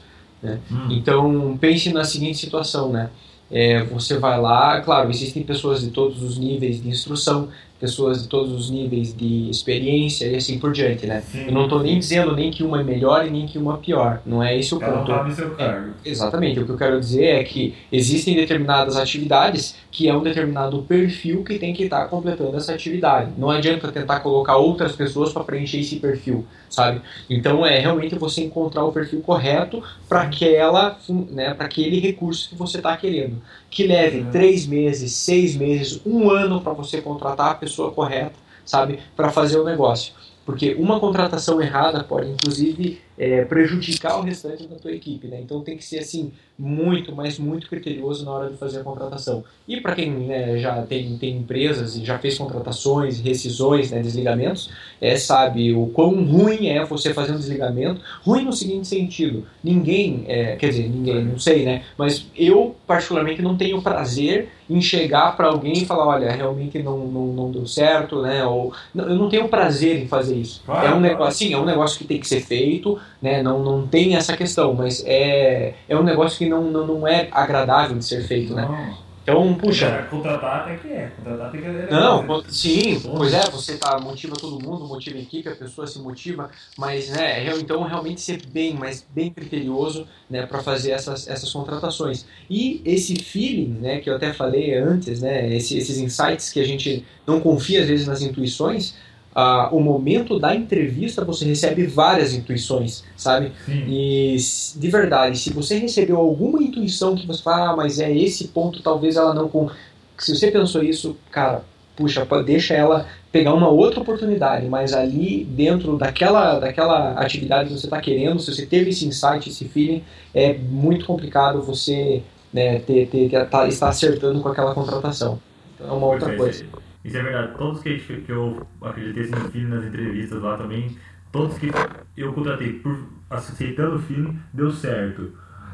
Hum, 0.70 0.88
Então 0.90 1.56
pense 1.58 1.92
na 1.92 2.04
seguinte 2.04 2.38
situação, 2.38 2.90
né? 2.92 3.10
é, 3.50 3.84
você 3.84 4.18
vai 4.18 4.40
lá, 4.40 4.80
claro, 4.80 5.10
existem 5.10 5.42
pessoas 5.42 5.80
de 5.80 5.90
todos 5.90 6.22
os 6.22 6.36
níveis 6.38 6.82
de 6.82 6.88
instrução, 6.88 7.48
pessoas 7.78 8.22
de 8.22 8.28
todos 8.28 8.52
os 8.52 8.70
níveis 8.70 9.14
de 9.14 9.50
experiência 9.50 10.26
e 10.26 10.36
assim 10.36 10.58
por 10.58 10.72
diante, 10.72 11.06
né? 11.06 11.20
Sim. 11.20 11.46
Eu 11.46 11.52
não 11.52 11.64
estou 11.64 11.82
nem 11.82 11.98
dizendo 11.98 12.34
nem 12.34 12.50
que 12.50 12.62
uma 12.62 12.80
é 12.80 12.84
melhor 12.84 13.26
e 13.26 13.30
nem 13.30 13.46
que 13.46 13.58
uma 13.58 13.74
é 13.74 13.76
pior, 13.76 14.22
não 14.24 14.42
é 14.42 14.58
esse 14.58 14.74
o 14.74 14.78
Cada 14.78 14.92
um 14.92 14.98
ponto. 14.98 15.12
tá 15.12 15.24
no 15.24 15.34
seu 15.34 15.50
cargo. 15.54 15.92
Exatamente, 16.04 16.60
o 16.60 16.64
que 16.64 16.72
eu 16.72 16.78
quero 16.78 16.98
dizer 16.98 17.24
é 17.24 17.44
que 17.44 17.74
existem 17.90 18.34
determinadas 18.34 18.96
atividades 18.96 19.76
que 19.90 20.08
é 20.08 20.14
um 20.14 20.22
determinado 20.22 20.82
perfil 20.82 21.42
que 21.42 21.58
tem 21.58 21.72
que 21.72 21.84
estar 21.84 22.06
completando 22.08 22.56
essa 22.56 22.72
atividade. 22.72 23.32
Não 23.38 23.50
adianta 23.50 23.90
tentar 23.90 24.20
colocar 24.20 24.56
outras 24.56 24.92
pessoas 24.92 25.32
para 25.32 25.42
preencher 25.42 25.80
esse 25.80 25.96
perfil, 25.96 26.44
sabe? 26.68 27.00
Então 27.30 27.64
é 27.64 27.78
realmente 27.78 28.14
você 28.16 28.42
encontrar 28.44 28.84
o 28.84 28.92
perfil 28.92 29.20
correto 29.22 29.82
para 30.08 30.22
aquela, 30.22 30.98
né, 31.30 31.54
para 31.54 31.64
aquele 31.64 31.98
recurso 31.98 32.48
que 32.50 32.54
você 32.54 32.76
está 32.76 32.96
querendo. 32.96 33.40
Que 33.70 33.86
leve 33.86 34.18
Sim. 34.18 34.30
três 34.30 34.66
meses, 34.66 35.12
seis 35.12 35.56
meses, 35.56 36.00
um 36.04 36.30
ano 36.30 36.60
para 36.60 36.72
você 36.72 37.00
contratar 37.00 37.50
a 37.50 37.54
pessoa 37.66 37.90
correta, 37.90 38.36
sabe? 38.64 39.00
Para 39.14 39.30
fazer 39.30 39.58
o 39.58 39.64
negócio. 39.64 40.14
Porque 40.44 40.74
uma 40.74 41.00
contratação 41.00 41.60
errada 41.60 42.04
pode, 42.04 42.30
inclusive, 42.30 43.02
é, 43.18 43.44
prejudicar 43.44 44.18
o 44.18 44.22
restante 44.22 44.66
da 44.66 44.76
tua 44.76 44.92
equipe, 44.92 45.26
né? 45.26 45.40
Então 45.40 45.60
tem 45.62 45.76
que 45.76 45.84
ser 45.84 45.98
assim 45.98 46.32
muito, 46.58 47.14
mas 47.14 47.38
muito 47.38 47.68
criterioso 47.68 48.24
na 48.24 48.30
hora 48.30 48.50
de 48.50 48.56
fazer 48.56 48.80
a 48.80 48.82
contratação. 48.82 49.44
E 49.68 49.80
para 49.80 49.94
quem 49.94 50.10
né, 50.10 50.58
já 50.58 50.82
tem, 50.82 51.16
tem 51.18 51.36
empresas 51.36 51.96
e 51.96 52.04
já 52.04 52.18
fez 52.18 52.38
contratações, 52.38 53.20
rescisões, 53.20 53.90
né, 53.90 54.00
desligamentos, 54.00 54.70
é, 55.00 55.16
sabe 55.16 55.74
o 55.74 55.86
quão 55.88 56.24
ruim 56.24 56.68
é 56.68 56.84
você 56.84 57.12
fazer 57.12 57.32
um 57.32 57.36
desligamento. 57.36 58.00
Ruim 58.22 58.44
no 58.44 58.52
seguinte 58.52 58.88
sentido: 58.88 59.46
ninguém, 59.62 60.24
é, 60.26 60.56
quer 60.56 60.68
dizer, 60.70 60.88
ninguém, 60.88 61.24
não 61.24 61.38
sei, 61.38 61.64
né? 61.64 61.82
Mas 61.98 62.26
eu 62.36 62.74
particularmente 62.86 63.42
não 63.42 63.56
tenho 63.56 63.82
prazer 63.82 64.48
em 64.68 64.80
chegar 64.80 65.36
para 65.36 65.46
alguém 65.46 65.74
e 65.74 65.86
falar, 65.86 66.06
olha, 66.06 66.32
realmente 66.32 66.82
não, 66.82 66.98
não, 66.98 67.26
não 67.26 67.50
deu 67.50 67.66
certo, 67.66 68.20
né? 68.20 68.44
Ou 68.44 68.72
não, 68.94 69.08
eu 69.08 69.14
não 69.14 69.28
tenho 69.28 69.48
prazer 69.48 70.02
em 70.02 70.08
fazer 70.08 70.36
isso. 70.36 70.62
Claro, 70.64 70.80
é 70.80 70.88
um 70.88 70.92
claro. 70.92 71.02
negócio, 71.02 71.38
sim, 71.38 71.54
é 71.54 71.58
um 71.58 71.64
negócio 71.64 71.98
que 71.98 72.04
tem 72.04 72.18
que 72.18 72.26
ser 72.26 72.40
feito, 72.40 72.98
né? 73.20 73.42
Não, 73.42 73.62
não 73.62 73.86
tem 73.86 74.16
essa 74.16 74.36
questão, 74.36 74.74
mas 74.74 75.02
é, 75.06 75.74
é 75.88 75.96
um 75.96 76.02
negócio 76.02 76.38
que 76.38 76.48
não, 76.48 76.62
não, 76.64 76.86
não 76.86 77.08
é 77.08 77.28
agradável 77.30 77.96
de 77.98 78.04
ser 78.04 78.22
feito, 78.26 78.54
né? 78.54 78.62
Não. 78.68 79.06
Então, 79.28 79.54
puxa, 79.54 79.90
Cara, 79.90 80.02
contratar 80.04 80.60
até 80.60 80.76
que 80.76 80.86
é. 80.86 81.10
Contratar 81.16 81.50
tem 81.50 81.60
que 81.60 81.66
é. 81.66 81.88
não, 81.90 82.44
sim, 82.48 83.00
pois 83.16 83.34
é, 83.34 83.50
você 83.50 83.76
tá, 83.76 83.98
motiva 83.98 84.36
todo 84.36 84.52
mundo, 84.64 84.86
motiva 84.86 85.18
a 85.18 85.20
equipe, 85.20 85.48
a 85.48 85.56
pessoa 85.56 85.84
se 85.84 85.98
motiva, 85.98 86.48
mas 86.78 87.08
né, 87.10 87.40
real- 87.40 87.58
então 87.58 87.82
realmente 87.82 88.20
ser 88.20 88.40
bem, 88.46 88.74
mas 88.74 89.04
bem 89.12 89.32
criterioso, 89.32 90.06
né, 90.30 90.46
para 90.46 90.62
fazer 90.62 90.92
essas, 90.92 91.26
essas 91.26 91.52
contratações. 91.52 92.24
E 92.48 92.80
esse 92.84 93.16
feeling, 93.16 93.76
né, 93.80 93.98
que 93.98 94.08
eu 94.08 94.14
até 94.14 94.32
falei 94.32 94.78
antes, 94.78 95.20
né, 95.20 95.52
esse- 95.56 95.76
esses 95.76 95.98
insights 95.98 96.52
que 96.52 96.60
a 96.60 96.64
gente 96.64 97.04
não 97.26 97.40
confia 97.40 97.80
às 97.82 97.88
vezes 97.88 98.06
nas 98.06 98.22
intuições, 98.22 98.94
ah, 99.38 99.68
o 99.70 99.80
momento 99.80 100.38
da 100.38 100.56
entrevista 100.56 101.22
você 101.22 101.44
recebe 101.44 101.86
várias 101.86 102.32
intuições, 102.32 103.04
sabe? 103.14 103.52
Sim. 103.66 103.84
E 103.86 104.36
de 104.76 104.88
verdade, 104.90 105.38
se 105.38 105.52
você 105.52 105.76
recebeu 105.76 106.16
alguma 106.16 106.62
intuição 106.62 107.14
que 107.14 107.26
você 107.26 107.42
fala, 107.42 107.72
ah, 107.72 107.76
mas 107.76 108.00
é 108.00 108.10
esse 108.10 108.48
ponto, 108.48 108.82
talvez 108.82 109.16
ela 109.16 109.34
não. 109.34 109.46
Com... 109.46 109.68
Se 110.16 110.34
você 110.34 110.50
pensou 110.50 110.82
isso, 110.82 111.14
cara, 111.30 111.62
puxa, 111.94 112.26
deixa 112.46 112.72
ela 112.72 113.06
pegar 113.30 113.52
uma 113.52 113.68
outra 113.68 114.00
oportunidade, 114.00 114.66
mas 114.68 114.94
ali 114.94 115.44
dentro 115.44 115.98
daquela, 115.98 116.58
daquela 116.58 117.12
atividade 117.12 117.68
que 117.68 117.78
você 117.78 117.86
está 117.88 118.00
querendo, 118.00 118.40
se 118.40 118.50
você 118.54 118.64
teve 118.64 118.88
esse 118.88 119.04
insight, 119.06 119.50
esse 119.50 119.66
feeling, 119.66 120.02
é 120.34 120.54
muito 120.54 121.04
complicado 121.04 121.60
você 121.60 122.22
né, 122.50 122.78
ter, 122.78 123.06
ter, 123.08 123.28
ter- 123.28 123.46
tá- 123.50 123.68
estar 123.68 123.88
acertando 123.90 124.40
com 124.40 124.48
aquela 124.48 124.72
contratação. 124.72 125.38
Então 125.74 125.88
é 125.88 125.92
uma 125.92 126.06
outra 126.06 126.34
coisa. 126.34 126.64
Isso 127.06 127.16
é 127.16 127.22
verdade. 127.22 127.56
Todos 127.56 127.80
que, 127.82 127.98
que 127.98 128.32
eu 128.32 128.66
acreditei 128.82 129.22
assim, 129.24 129.32
no 129.32 129.50
feeling 129.50 129.68
nas 129.68 129.84
entrevistas 129.84 130.42
lá 130.42 130.56
também, 130.56 130.96
todos 131.32 131.56
que 131.58 131.70
eu 132.16 132.32
contratei 132.32 132.74
por 132.74 132.98
aceitando 133.30 133.96
o 133.96 133.98
feeling, 133.98 134.38
deu 134.52 134.70
certo. 134.70 135.32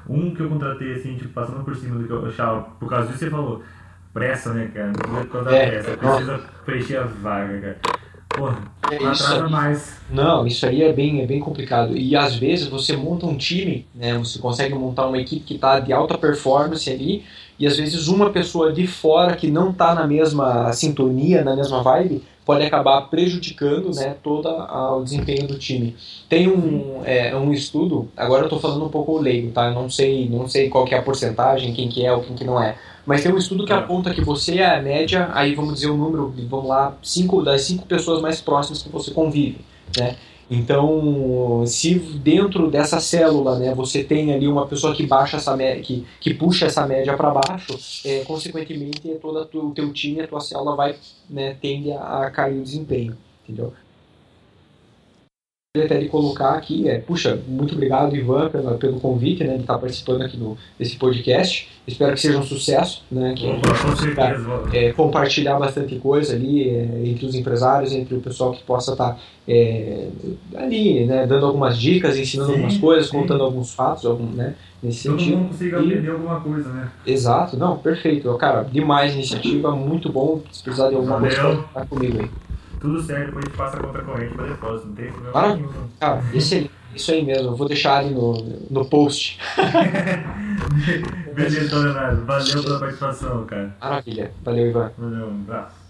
Um 0.08 0.34
que 0.34 0.40
eu 0.42 0.48
contratei 0.48 0.94
assim, 0.94 1.16
tipo, 1.16 1.30
passando 1.30 1.64
por 1.64 1.76
cima 1.76 1.98
do 1.98 2.06
que 2.06 2.12
eu 2.12 2.26
achava, 2.26 2.62
por 2.78 2.88
causa 2.88 3.06
disso 3.08 3.20
você 3.20 3.30
falou, 3.30 3.62
pressa, 4.12 4.52
né, 4.52 4.70
cara? 4.74 4.92
Não 5.32 5.44
dá 5.44 5.54
É, 5.54 5.66
pressa, 5.70 5.96
precisa 5.96 6.38
preencher 6.64 6.96
a 6.96 7.04
vaga, 7.04 7.60
cara. 7.60 7.78
Porra, 8.28 8.58
É 8.90 8.96
atrasa 8.96 9.48
mais. 9.48 10.00
Não, 10.10 10.46
isso 10.46 10.66
aí 10.66 10.82
é 10.82 10.92
bem, 10.92 11.20
é 11.22 11.26
bem 11.26 11.38
complicado. 11.38 11.96
E 11.96 12.16
às 12.16 12.34
vezes 12.36 12.66
você 12.66 12.96
monta 12.96 13.26
um 13.26 13.36
time, 13.36 13.86
né? 13.94 14.16
Você 14.18 14.38
consegue 14.38 14.74
montar 14.74 15.06
uma 15.06 15.18
equipe 15.18 15.44
que 15.44 15.54
está 15.54 15.78
de 15.80 15.92
alta 15.92 16.16
performance 16.16 16.90
ali, 16.90 17.24
e 17.62 17.66
às 17.68 17.76
vezes 17.76 18.08
uma 18.08 18.30
pessoa 18.30 18.72
de 18.72 18.88
fora 18.88 19.36
que 19.36 19.48
não 19.48 19.70
está 19.70 19.94
na 19.94 20.04
mesma 20.04 20.72
sintonia, 20.72 21.44
na 21.44 21.54
mesma 21.54 21.80
vibe, 21.80 22.24
pode 22.44 22.64
acabar 22.64 23.02
prejudicando 23.02 23.94
né, 23.94 24.16
todo 24.20 24.48
o 24.48 25.04
desempenho 25.04 25.46
do 25.46 25.56
time. 25.56 25.94
Tem 26.28 26.48
um, 26.48 27.02
é, 27.04 27.36
um 27.36 27.52
estudo, 27.52 28.08
agora 28.16 28.42
eu 28.42 28.46
estou 28.46 28.58
falando 28.58 28.84
um 28.84 28.88
pouco 28.88 29.16
leigo, 29.16 29.52
tá? 29.52 29.70
Não 29.70 29.88
sei, 29.88 30.28
não 30.28 30.48
sei 30.48 30.68
qual 30.68 30.84
que 30.84 30.92
é 30.92 30.98
a 30.98 31.02
porcentagem, 31.02 31.72
quem 31.72 31.88
que 31.88 32.04
é 32.04 32.12
ou 32.12 32.20
quem 32.20 32.34
que 32.34 32.42
não 32.42 32.60
é. 32.60 32.74
Mas 33.06 33.22
tem 33.22 33.32
um 33.32 33.38
estudo 33.38 33.64
que 33.64 33.72
É. 33.72 33.76
aponta 33.76 34.12
que 34.12 34.20
você 34.24 34.58
é 34.58 34.76
a 34.76 34.82
média, 34.82 35.30
aí 35.32 35.54
vamos 35.54 35.74
dizer 35.74 35.90
o 35.90 35.96
número, 35.96 36.34
vamos 36.50 36.66
lá, 36.66 36.96
cinco, 37.00 37.44
das 37.44 37.62
cinco 37.62 37.86
pessoas 37.86 38.20
mais 38.20 38.40
próximas 38.40 38.82
que 38.82 38.88
você 38.88 39.12
convive, 39.12 39.60
né? 39.96 40.16
Então, 40.54 41.64
se 41.66 41.94
dentro 41.94 42.70
dessa 42.70 43.00
célula, 43.00 43.58
né, 43.58 43.74
você 43.74 44.04
tem 44.04 44.34
ali 44.34 44.46
uma 44.46 44.66
pessoa 44.66 44.94
que 44.94 45.06
baixa 45.06 45.38
essa 45.38 45.56
que, 45.80 46.06
que 46.20 46.34
puxa 46.34 46.66
essa 46.66 46.86
média 46.86 47.16
para 47.16 47.30
baixo, 47.30 47.78
é, 48.04 48.22
consequentemente 48.24 49.00
todo 49.20 49.48
o 49.70 49.70
teu 49.70 49.90
time, 49.94 50.20
a 50.20 50.28
tua 50.28 50.40
célula 50.40 50.76
vai, 50.76 50.94
né, 51.30 51.56
tende 51.58 51.90
a, 51.92 52.26
a 52.26 52.30
cair 52.30 52.58
o 52.58 52.62
desempenho, 52.62 53.16
entendeu? 53.42 53.72
Queria 55.74 55.86
até 55.86 55.98
de 56.00 56.08
colocar 56.10 56.50
aqui, 56.50 56.86
é, 56.86 56.98
puxa, 56.98 57.40
muito 57.48 57.72
obrigado 57.72 58.14
Ivan 58.14 58.50
pela, 58.50 58.74
pelo 58.76 59.00
convite, 59.00 59.42
né, 59.42 59.54
de 59.54 59.62
estar 59.62 59.78
participando 59.78 60.20
aqui 60.20 60.36
no, 60.36 60.54
desse 60.78 60.96
podcast. 60.96 61.66
Espero 61.86 62.12
que 62.12 62.20
seja 62.20 62.36
um 62.38 62.42
sucesso, 62.42 63.02
né, 63.10 63.32
que 63.34 63.48
a 63.48 63.54
gente 63.54 63.66
Opa, 63.70 63.82
consiga 63.86 64.36
é, 64.70 64.92
compartilhar 64.92 65.58
bastante 65.58 65.96
coisa 65.96 66.34
ali 66.34 66.68
é, 66.68 67.02
entre 67.06 67.24
os 67.24 67.34
empresários, 67.34 67.90
entre 67.94 68.14
o 68.14 68.20
pessoal 68.20 68.52
que 68.52 68.62
possa 68.64 68.92
estar 68.92 69.18
é, 69.48 70.08
ali, 70.56 71.06
né, 71.06 71.26
dando 71.26 71.46
algumas 71.46 71.78
dicas, 71.78 72.18
ensinando 72.18 72.50
Sim, 72.50 72.56
algumas 72.56 72.76
coisas, 72.76 73.06
sim. 73.06 73.16
contando 73.16 73.42
alguns 73.42 73.72
fatos, 73.72 74.04
algum, 74.04 74.26
né, 74.26 74.54
nesse 74.82 75.08
Todo 75.08 75.18
sentido. 75.18 75.38
mundo 75.38 75.48
consiga 75.48 75.78
E- 75.78 75.86
aprender 75.86 76.10
alguma 76.10 76.38
coisa, 76.38 76.68
né? 76.70 76.92
Exato, 77.06 77.56
não, 77.56 77.78
perfeito. 77.78 78.30
Cara, 78.36 78.62
demais 78.70 79.14
iniciativa, 79.14 79.74
muito 79.74 80.12
bom. 80.12 80.42
Se 80.52 80.62
precisar 80.62 80.90
de 80.90 80.96
alguma 80.96 81.18
coisa, 81.18 81.36
Valeu. 81.42 81.56
pode 81.56 81.72
falar 81.72 81.86
comigo 81.86 82.18
aí. 82.20 82.30
Tudo 82.82 83.00
certo, 83.00 83.26
depois 83.26 83.44
a 83.44 83.48
gente 83.48 83.56
passa 83.56 83.76
a 83.76 83.80
conta 83.80 84.02
corrente 84.02 84.34
pra 84.34 84.44
depósito, 84.44 84.88
não 84.88 84.94
tem 84.94 85.12
problema 85.12 85.54
nenhum. 85.54 85.68
Cara, 86.00 86.22
excelente. 86.34 86.70
Isso 86.94 87.10
aí 87.10 87.24
mesmo, 87.24 87.48
eu 87.48 87.56
vou 87.56 87.66
deixar 87.66 87.98
ali 87.98 88.10
no, 88.10 88.34
no 88.70 88.84
post. 88.84 89.38
Beleza, 91.34 91.64
então, 91.64 91.80
Leonardo. 91.80 92.26
Valeu 92.26 92.62
pela 92.62 92.78
participação, 92.80 93.46
cara. 93.46 93.74
Maravilha. 93.80 94.32
Valeu, 94.44 94.66
Ivan. 94.68 94.92
Valeu, 94.98 95.28
um 95.28 95.40
abraço. 95.42 95.81